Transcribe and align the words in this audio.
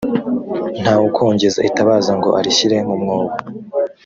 nta 0.81 0.93
wukongeza 0.99 1.59
itabaza 1.69 2.11
ngo 2.19 2.29
arishyire 2.39 2.77
mu 2.87 2.95
mwobo 3.01 3.35